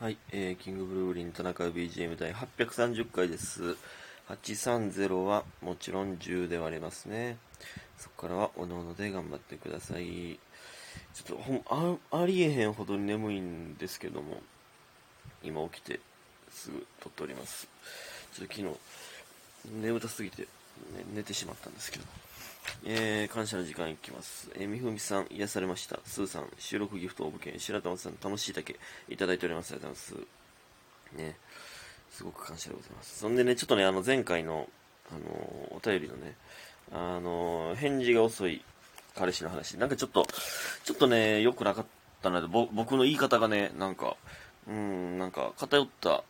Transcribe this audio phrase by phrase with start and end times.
[0.00, 3.76] はい、えー、キングブルーリン田中 BGM 第830回です。
[4.28, 7.36] 830はもちろん10で割れますね。
[7.96, 10.38] そこからはおのおので頑張ってください。
[11.14, 14.40] ちょっとほんあありえへんほど眠いんですけども、
[15.42, 15.98] 今起きて
[16.52, 17.66] すぐ撮っております。
[18.34, 18.76] ちょっと昨日
[19.82, 20.46] 眠たすぎて、
[20.96, 22.04] ね、寝てしまったんですけど。
[22.84, 24.50] えー、感謝の時間いきます。
[24.54, 25.98] えー、みふみさん、癒されました。
[26.04, 28.76] スーさん、収録ギフト応募券、白玉さん、楽しいだけ
[29.08, 29.72] いただいております。
[29.72, 31.18] ありがとうございます。
[31.18, 31.36] ね、
[32.10, 33.18] すごく感謝でございます。
[33.18, 34.68] そんでね、ちょっとね、あの、前回の、
[35.10, 36.34] あのーお便りのね、
[36.92, 38.62] あのー返事が遅い
[39.14, 40.26] 彼氏の話、なんかちょっと、
[40.84, 41.86] ちょっとね、良くなかっ
[42.22, 44.16] たので、僕の言い方がね、なんか、
[44.68, 46.22] うん、なんか偏った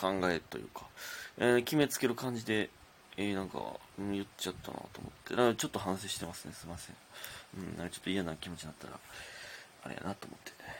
[0.00, 0.86] 考えというか、
[1.38, 2.70] えー決めつける感じで、
[3.20, 3.58] えー、なんか、
[3.98, 6.96] うん、言っちゃったなと思って、なんかちょっと反省してますね、すいません。
[7.58, 8.98] うん、なんかちょっと嫌な気持ちになったら、
[9.82, 10.76] あれやなと思ってね。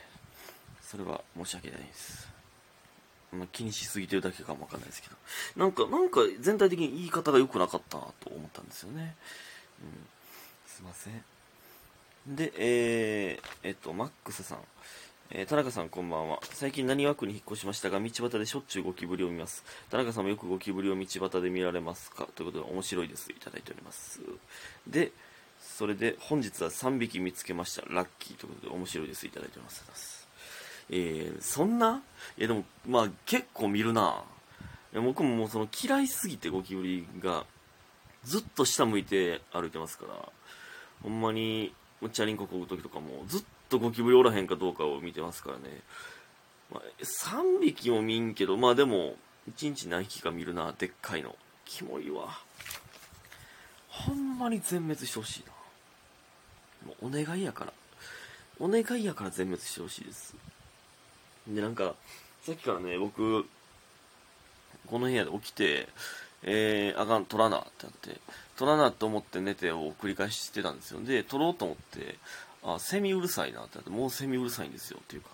[0.80, 2.29] それは申し訳ないです。
[3.32, 5.16] まあ、気にしすぎてるだけかもわかんないですけど。
[5.56, 9.16] なんか、なんか全体的に言い方が良くなかったなと思ったんですよね。
[9.82, 10.07] うん、
[10.65, 11.24] すいません。
[12.37, 14.59] で、えー、えっと、マックスさん。
[15.30, 16.40] えー田中さんこんばんは。
[16.52, 19.62] 最近何枠に引っ越しましたが、道端でしょっちゅうゴキブリを見ます。
[19.90, 22.26] 田中さんもよくゴキブリを道端で見られますか？
[22.34, 23.30] ということで面白いです。
[23.30, 24.21] いただいております。
[24.87, 25.12] で、
[25.60, 27.82] それで本日は3匹見つけました。
[27.90, 29.26] ラッキーということで面白いです。
[29.26, 30.29] いただいております。
[30.88, 32.01] えー、そんな？
[32.38, 34.24] いやでも、まあ結構見るな。
[34.95, 37.45] 僕ももうその嫌いすぎてゴキブリが
[38.24, 40.15] ずっと下向いて歩いてますから、
[41.02, 41.74] ほんまに、
[42.12, 45.83] チャリンコこぐ時とかもずっとゴキブリおらへんかどうかを見てますからね。
[46.71, 49.16] まあ、3匹も見んけど、まあでも、
[49.57, 51.35] 1日何匹か見るな、でっかいの。
[51.65, 52.39] キモいわ。
[53.89, 56.89] ほんまに全滅してほしいな。
[56.89, 57.73] もうお願いやから。
[58.61, 60.35] お願いやから全滅してほしいです。
[61.46, 61.95] で、なんか、
[62.43, 63.46] さっきからね、僕、
[64.87, 65.89] この部屋で起きて、
[66.43, 68.21] えー、あかん、取らなってなって、
[68.56, 71.01] 取らなと思って寝てを繰り返してたんですよ。
[71.01, 72.17] で、取ろうと思って、
[72.65, 75.31] あ、セミうるさいなってなって、もうセミうるさいんですよっていうか、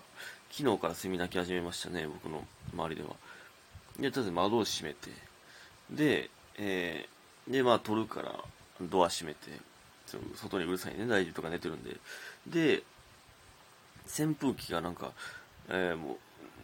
[0.51, 3.09] 昨日からセミ鳴き始めましたね、僕の周りでは。
[3.99, 5.09] で、とりあえず窓を閉めて、
[5.91, 8.33] で、えー、で、まあ取るから、
[8.81, 9.51] ドア閉めて、
[10.35, 11.97] 外にうるさいね、大丈夫とか寝てるんで。
[12.47, 12.83] で、
[14.07, 15.11] 扇風機がなんか、
[15.69, 16.17] えー、も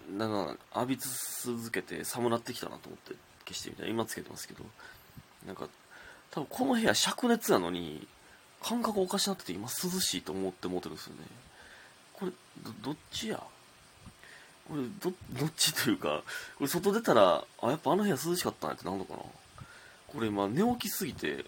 [0.09, 4.63] う、なんか浴び続けて寒なってきたなと思って消してみたら、今つけてますけど、
[5.45, 5.67] なんか、
[6.29, 8.07] 多分この部屋灼熱なのに、
[8.63, 11.21] 感覚おかしなってて今涼しいと思って思ってるんですよね。
[12.13, 12.31] これ、
[12.83, 13.41] ど、っちや？
[14.69, 16.21] これ、ど、どっちというか、
[16.57, 19.19] これ外出たら、あ、やっぱあの部屋涼しかったなってなるのかな？
[20.07, 21.45] これ今寝起きすぎて、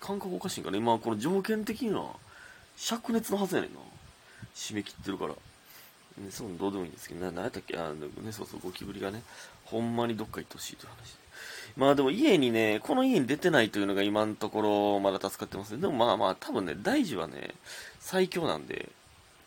[0.00, 2.12] 感覚おかしいんかね今この条件的には、
[2.76, 3.80] 灼熱のはずやねんな。
[4.54, 5.34] 締め切ってるから。
[6.18, 9.22] ね、そうどうでもいいんですけど、な、なんやったっけあのね、そうそう、ゴキブリがね、
[9.64, 11.24] ほんまにどっか行ってほしいという話で。
[11.76, 15.80] まあでも家にね、この家に出てないというのが今のところまだ助かってますね。
[15.80, 17.54] でもまあまあ多分ね、大事はね、
[17.98, 18.90] 最強なんで、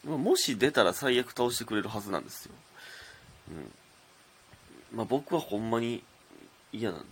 [0.04, 2.52] もし出たら最悪倒してくれるはずなんですよ。
[4.92, 4.98] うん。
[4.98, 6.04] まあ僕はほんまに
[6.74, 7.12] 嫌なんでね、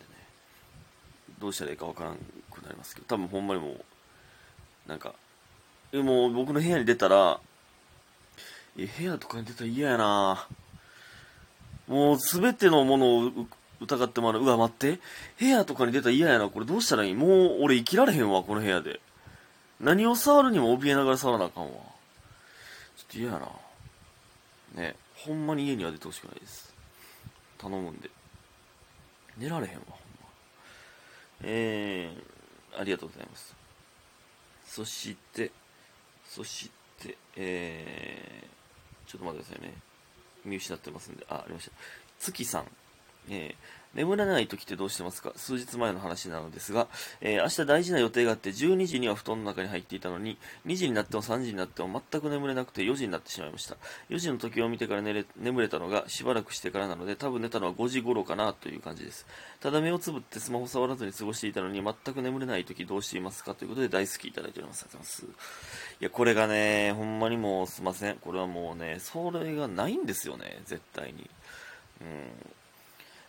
[1.39, 2.17] どうしたらいいかわからん
[2.51, 3.85] くなりますけど、多分ほんまにもう、
[4.87, 5.13] なんか、
[5.93, 7.39] もう僕の部屋に出たら、
[8.77, 10.47] え、部屋とかに出たら嫌やな
[11.87, 13.31] もうすべてのものを
[13.79, 14.41] 疑ってもらう。
[14.41, 14.99] うわ、待って。
[15.39, 16.49] 部屋とかに出たら嫌やな。
[16.49, 17.13] これどうしたらいい？
[17.13, 18.99] もう俺生きられへんわ、この部屋で。
[19.79, 21.71] 何を触るにも怯えながら触らなあかんわ。
[21.71, 23.39] ちょっと嫌や
[24.75, 24.81] な。
[24.81, 26.73] ねほんまに家には出てほしくないです。
[27.57, 28.09] 頼むんで。
[29.37, 30.27] 寝られへんわ、ほんま。
[31.43, 33.55] えー、ありがとうございます。
[34.65, 35.51] そして、
[36.27, 38.47] そして、えー、
[39.05, 39.73] ちょっと待ってくださいね。
[40.43, 41.71] 見失ってますんで、あ、ありました。
[42.19, 42.65] 月さん。
[43.29, 45.31] えー眠れない時ってどうしてますか？
[45.35, 46.87] 数日前の話なのですが、
[47.21, 53.77] えー明日大事な予定があって12時には布団の中に入っていたのに2時になっても3時になっても全く眠れなくて4時になってしまいました。
[54.09, 59.25] 4時の時を見てから寝れ眠れたのがしばらくしてからなので多分寝たのは5時頃かなという感じです。
[59.61, 63.55] ただ目をつぶってスマホ触らずに過ごしていたのに全く眠れない時どうしていますか？
[63.55, 64.83] ということで大好きいただいております。
[64.83, 65.95] ありがとうございます。
[66.01, 68.17] いやこれがねほんまにもうすいません。
[68.17, 71.29] これはもうねそれがないんですよね絶対に。
[72.01, 72.07] うん。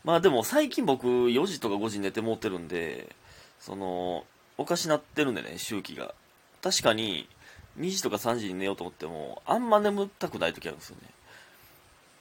[0.07, 3.09] まあでも最近僕4時とか5時に寝てもうてるんで、
[3.59, 4.25] その、
[4.57, 6.15] おかしなってるんでね、周期が。
[6.63, 7.29] 確かに、
[7.81, 11.09] 2時とか3時に寝ようと思っても、あんま眠たくない時あるんですよね。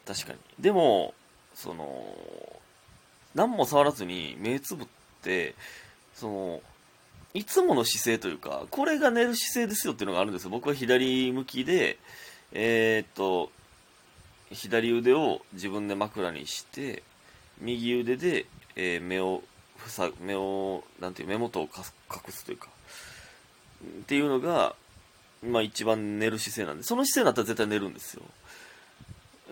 [0.07, 0.39] 確かに。
[0.59, 1.13] でも、
[1.53, 2.07] その、
[3.35, 4.87] 何も触らずに目つぶっ
[5.21, 5.53] て、
[6.15, 6.61] その、
[7.35, 10.49] いつもの姿勢というか、これが寝る姿勢ですよっていうのがあるんですよ。
[10.49, 11.99] 僕は左向きで、
[12.51, 13.51] えーっと、
[14.49, 17.03] 左腕を自分で枕にして
[17.61, 19.43] 右腕で、えー目を
[19.87, 21.69] 塞ぐ目をなんていう目元を隠
[22.29, 22.69] すというか。
[23.85, 24.75] っていうのが
[25.43, 28.23] まあ一番寝る姿勢なんでその姿勢になったら絶対寝るんですよ。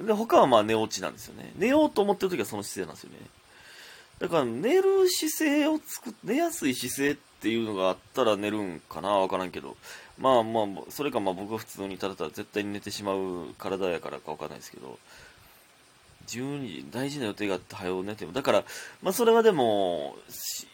[0.01, 1.53] で他はまあ寝落ちなんですよね。
[1.55, 3.17] 寝ようと思ってる時はその姿勢なんですよね。
[4.19, 9.75] だから寝る姿勢を作っ寝やすい姿勢っていうのがあったら寝るんかなわからんけど。
[10.17, 14.97] まあまあそれかまあ僕は普通にただただ絶対に寝てしまう体やからかわかんないですけど。
[16.27, 18.31] 12時大事な予定があって早う寝ても。
[18.33, 18.63] だから
[19.01, 20.15] まあそれはでも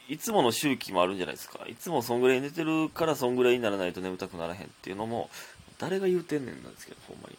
[0.07, 1.59] いつもの周期もあるんじゃないですか。
[1.67, 5.29] いつもそんぐらい寝てるからそんぐらいにならないと眠たくならへんっていうのも
[5.77, 7.37] 誰が言うてんねんなんですけどほんまに。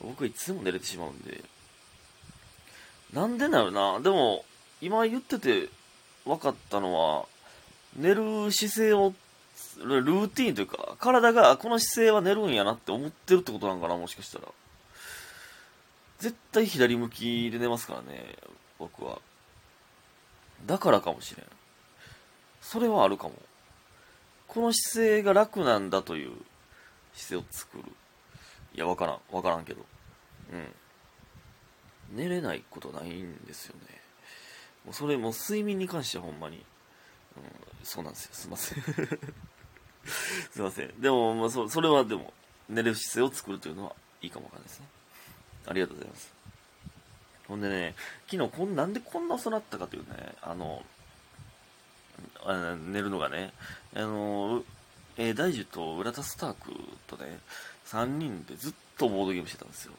[0.00, 1.42] 僕いつも寝れてしまうんで。
[3.12, 4.00] なんでなるな。
[4.00, 4.44] でも
[4.80, 5.68] 今言ってて
[6.24, 7.26] 分かったのは
[7.96, 9.14] 寝る姿勢を
[9.84, 14.44] ルーティンというか体がこの姿勢は寝るんやなって思ってるってことなんかなもしかしたら。
[16.22, 18.36] 絶対左向きで寝ますからね
[18.78, 19.18] 僕は。
[20.66, 21.46] だからかもしれん。
[22.60, 23.34] それはあるかも。
[24.46, 26.30] この姿勢が楽なんだという
[27.12, 27.84] 姿勢を作る。
[28.72, 29.18] いや分からん。
[29.32, 29.84] 分からんけど。
[30.52, 30.56] う
[32.14, 32.16] ん。
[32.16, 34.00] 寝れないことないんですよね。
[34.84, 36.64] もうそれもう睡眠に関してはほんまに、
[37.36, 37.42] うん、
[37.82, 38.30] そうなんですよ。
[38.32, 38.82] すいません。
[40.52, 41.00] すいません。
[41.00, 42.32] でも、まあ、そそれはでも
[42.68, 44.86] 寝れる姿勢を作るというのはいいかもわかんないですね。
[45.66, 46.32] ありがとうございます
[47.48, 47.94] ほんでね
[48.30, 50.82] 昨日こんなんでこんな遅なったかというねあの
[52.44, 53.52] あ寝るのがね
[53.94, 54.62] あの
[55.18, 56.72] えー、大樹と浦田スターク
[57.06, 57.38] とね
[57.86, 59.92] 3人でずっとボードゲームしてたんですよ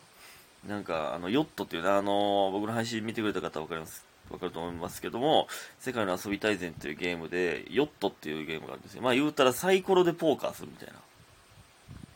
[0.67, 5.47] なんかあのヨットっていうねあの僕の配信見てくれた方分かりますわかると思いますけども、
[5.79, 9.01] 世界の遊び大全というゲームで、ヨットっていうゲームがあるんですよ。
[9.01, 10.95] まあ言うたらサイコロでポーカーするみたいな。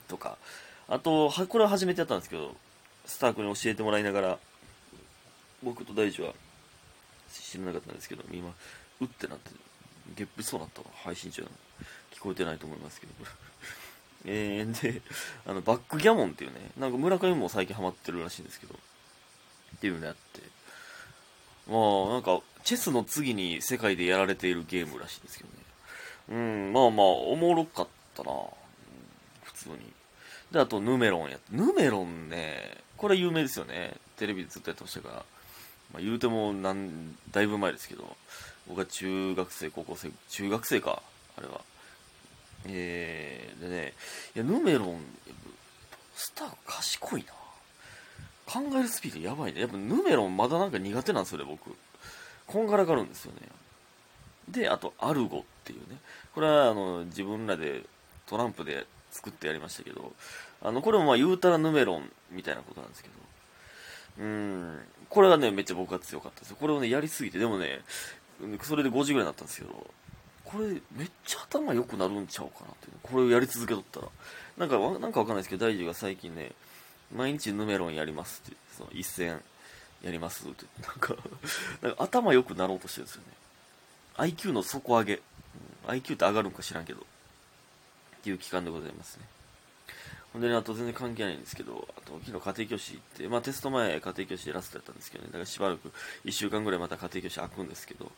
[0.08, 0.38] とか。
[0.88, 2.56] あと、はこれは初めてやったんですけど、
[3.08, 4.40] スタークに教えてもらいながら、
[5.64, 6.34] 僕と大地は
[7.32, 8.54] 知らなかったんですけど、今、
[9.02, 9.52] うってなって、
[10.16, 11.54] ゲップそうなったわ、配信中なの。
[12.14, 13.14] 聞こえてないと思いますけど、
[14.26, 15.02] えー、で、
[15.46, 18.76] あの、バックギャモンっていうね、なんか村上も最近ハマってるらしいんですけど、
[19.76, 20.42] っていうのやって、
[21.68, 25.58] まあ、なんか、チェスの次に世界でやられているゲームらしいんですけどね。
[26.30, 26.36] う
[26.70, 28.48] ん、まあまあ、おもろかったな、うん、
[29.44, 29.94] 普通に。
[30.52, 33.94] で、あと、ヌメロンやヌメロンね、これ有名ですよね。
[34.18, 35.16] テレビでずっとやってましたから。
[35.94, 38.18] まあ、言うても、なん、だいぶ前ですけど、
[38.68, 41.02] 僕は中学生、高校生、中学生か、
[41.38, 41.62] あれは。
[42.66, 43.94] えー、でね、
[44.36, 45.00] いや、ヌメロン、
[46.16, 47.34] スター賢いな。
[48.46, 49.62] 考えるスピードやばいね。
[49.62, 51.76] やっぱヌメロンまだなんか苦手なんですよね、僕。
[52.48, 53.42] こんがらがるんですよね。
[54.50, 55.98] で、あと、アルゴっていうね。
[56.34, 57.84] これは、あの、自分らで
[58.26, 60.14] トランプで作ってやりましたけど、
[60.62, 63.16] あの、これもまあ言うたらヌメロンみたいなことなんですけど、
[64.20, 66.58] うん、これはね、めっちゃ僕は強かったですよ。
[66.60, 67.82] これをね、やりすぎて、でもね、
[68.64, 69.88] それで5時ぐらいになったんですけど、
[70.44, 74.08] これめっちゃ頭良くなるんちゃうかなっていうこれをやり続けとったら。
[74.58, 76.54] なんか、なんかわかんないですけど、大樹が最近ね、
[77.16, 79.42] 毎日ヌメロンやりますって、その一戦
[80.04, 81.16] やりますって、なんか
[81.82, 83.28] なんか頭良くなろうとしてるんですよね。
[84.18, 85.22] IQ の底上げ。
[85.86, 87.06] IQ って上がるんか知らんけど。
[88.28, 89.26] っていう期間でございますね。
[90.34, 95.94] ほんでね、あと全然関係ないんですけど、あと昨日家庭教師行って、まあテスト前家庭教師でラストやったんですけどね、だからしばらく
[96.26, 98.12] 1週間ぐらいまた家庭教師開くんですけど、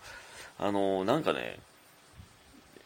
[0.58, 1.60] あのー、なんかね、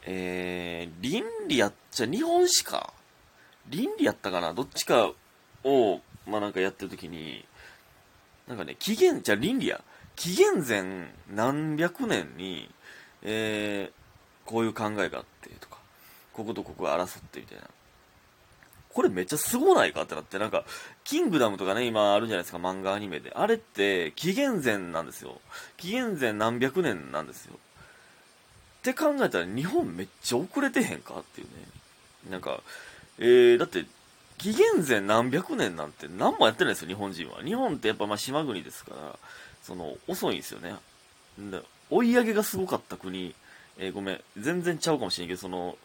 [0.05, 2.91] えー、倫理やっちゃ日本史か
[3.69, 4.53] 倫理やったかな？
[4.53, 5.13] どっちか
[5.63, 7.45] を、まあなんかやってる時に、
[8.49, 9.81] なんかね、紀元、じゃ倫理や。
[10.17, 12.69] 紀元前何百年に、
[13.21, 15.77] えー、こういう考えがあってとか、
[16.33, 17.63] こことここが争ってみたいな。
[18.93, 20.65] これめっちゃすごないかってなって、なんか、
[21.03, 23.31] キングダムとかね、今あるじゃないですか、漫画アニメで。
[23.35, 25.41] あれって、紀元前なんですよ。
[25.77, 27.55] 紀元前何百年なんですよ。
[27.55, 27.57] っ
[28.83, 31.53] て考えたら、日本めっちゃ遅れてへんかっていうね。
[32.29, 32.61] なんか、
[33.17, 33.85] えー、だって、
[34.37, 37.41] 紀元前何百年なんて何もやってないですよ、日本人は。
[37.43, 39.17] 日本ってやっぱまあ島国ですから、
[39.63, 40.75] その、遅いんですよね。
[41.89, 43.33] 追い上げがすごかった国、
[43.79, 45.77] えー、ごめん、全然ちゃうかもしれんけど、その、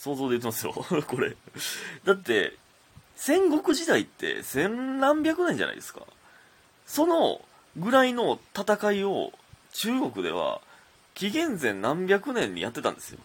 [0.00, 0.72] 想像で言ってますよ、
[1.06, 1.36] これ。
[2.04, 2.56] だって、
[3.16, 6.00] 戦国時代って千何百年じゃないですか。
[6.86, 7.44] その
[7.76, 9.32] ぐらいの戦いを
[9.74, 10.62] 中国では
[11.14, 13.18] 紀元前何百年にやってたんですよ。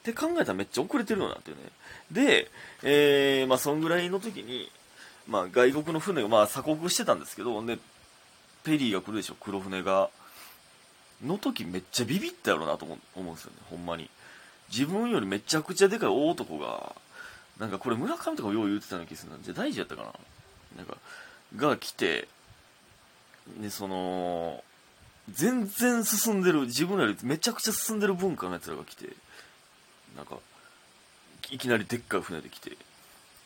[0.00, 1.64] って考えたらめっちゃ遅れてるよなっていうね。
[2.10, 2.50] で、
[2.82, 4.70] えー、まあ、そんぐらいの時に、
[5.28, 7.78] まあ、外国の船が、まあ、鎖国してたんですけど、で、
[8.64, 10.08] ペリーが来るでしょ、黒船が。
[11.24, 14.08] の時めっちゃビビったやろなと思うんですよね、ほんまに。
[14.70, 16.94] 自分よりめちゃくちゃでかい大男が、
[17.58, 19.38] なんかこれ村上とかもよう言ってたような気するな。
[19.42, 20.12] じゃあ大事やったかな
[20.76, 20.96] なんか、
[21.56, 22.28] が来て、
[23.60, 24.62] で、その、
[25.30, 29.10] 全然進んでる、自分よりめちゃくちゃ進んでる文化のやつらが来て、
[30.16, 30.38] なんか、
[31.50, 32.76] いきなりでっかい船で来て、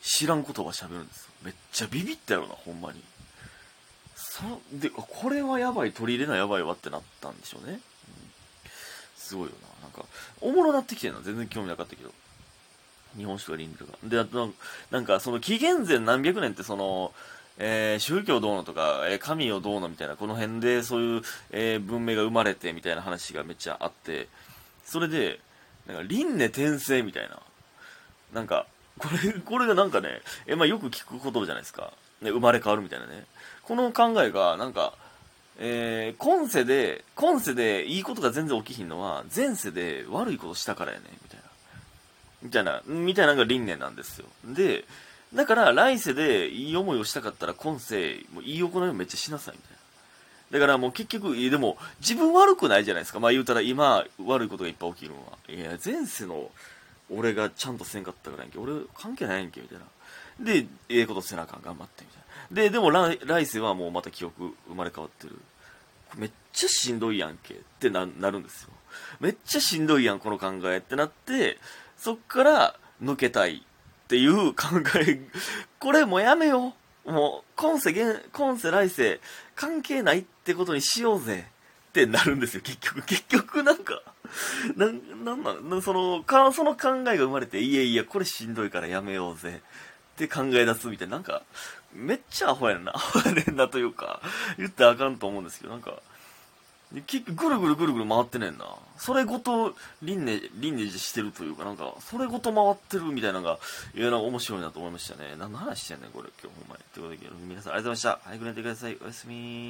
[0.01, 1.31] 知らん言葉喋るんですよ。
[1.43, 3.01] めっちゃビビったよな、ほんまに。
[4.15, 7.79] そで、これはやばい、取り入れなやばいわってなったんでしょうね。
[9.21, 9.83] すごいよな。
[9.83, 10.05] なんか、
[10.41, 12.11] おもろなってきてるの全然興味なかったけど。
[13.17, 13.97] 日本酒とかリンとか。
[14.03, 14.51] で、あと、
[14.89, 17.13] なんか、その紀元前何百年ってその、
[17.57, 24.27] えー、宗教どうのとか、えー、神をどうのみたいな、この辺でそういう、えー、文明が生まれてみたいな話がめっちゃあって、
[24.85, 25.39] それで、
[25.87, 27.39] なんか、輪廻転生みたいな、
[28.33, 28.65] なんか、
[28.97, 31.93] これ、これがなんかね、えまあ、よく聞く言葉じゃないですか。
[32.21, 33.25] ね、生まれ変わるみたいなね。
[33.63, 34.93] この考えが、なんか、
[35.59, 41.45] えー、今世で、今世でいいことが全然起きひんのは、前世で悪いことしたからやね、みたいな。
[42.41, 44.25] みたいな、みたいなのが輪廻なんですよ。
[44.45, 44.85] で、
[45.33, 49.77] だから来世でいい思いをしたかったら今世、もういい行いをめっちゃしなさいみたいな。
[50.51, 53.19] だからもう結局、でも自分悪くないじゃないですか。
[53.19, 55.37] まあ言うたら今悪いことがいっぱい起きるのは。
[55.47, 56.51] いや、前世の
[57.09, 58.59] 俺がちゃんとせんかったからやんけ。
[58.59, 59.85] 俺関係ないやんけ、みたいな。
[60.43, 62.20] で、ええことせなあかん、頑張って、みたいな。
[62.51, 65.39] で、でも来来世はもうまた記憶生まれ変わってる。
[66.17, 68.69] めっちゃしんどいやんけってなるんですよ。
[69.19, 71.57] めっちゃしんどいやん、この考えってなって、
[71.97, 74.67] そっから抜けたいっていう考
[74.99, 75.21] え、
[75.79, 76.73] これもうやめよ
[77.05, 77.11] う。
[77.11, 77.93] もう、今世、
[78.33, 79.21] 今世来世、
[79.55, 81.47] 関係ないってことにしようぜ。
[81.89, 83.05] ってなるんですよ、結局。
[83.05, 84.01] 結局なんか、
[84.77, 89.61] なん、なんなん、その、か、その考えが生まれて、いやいや、これしんどいからやめようぜ。
[90.25, 91.41] って考え出すみたいな、なんか、
[91.93, 92.93] めっちゃアホやんな。
[92.95, 94.21] アホやねんなというか、
[94.57, 96.01] 言ってあかんと思うんですけど、なんか、
[96.93, 98.65] ぐるぐるぐるぐる回ってねんな。
[98.97, 103.59] それごと輪廻、輪廻してるというか、なんか、それごと回ってるみたいなのが、
[103.95, 105.35] いや、なんか面白いなと思いましたね。
[105.39, 106.83] 何の話してんねん、これ、今日ほんまに。
[106.93, 108.29] ということで、皆さんありがとうございました。
[108.29, 108.97] 早く寝てください。
[109.01, 109.35] おやすみ